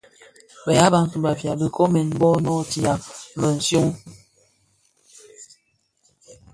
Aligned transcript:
Bë 0.63 0.71
yaa 0.77 0.93
Bantu 0.93 1.17
(Bafia) 1.25 1.53
dhinkonèn 1.59 2.09
bō 2.19 2.29
noo 2.35 2.41
nootia 2.43 2.93
mëshyom. 3.39 3.87